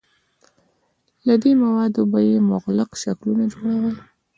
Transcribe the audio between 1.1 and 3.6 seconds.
له دې موادو به یې مغلق شکلونه